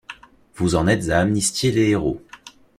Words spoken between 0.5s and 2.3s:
Vous en êtes à amnistier les héros!